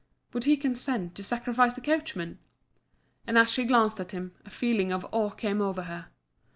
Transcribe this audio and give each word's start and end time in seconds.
Would 0.33 0.45
he 0.45 0.57
consent 0.57 1.13
to 1.13 1.23
sacrifice 1.23 1.75
the 1.75 1.79
coachman? 1.81 2.39
And 3.27 3.37
as 3.37 3.51
she 3.51 3.65
glanced 3.65 3.99
at 3.99 4.13
him, 4.13 4.33
a 4.43 4.49
feeling 4.49 4.91
of 4.91 5.05
awe 5.11 5.29
came 5.29 5.61
over 5.61 5.83
her. 5.83 6.07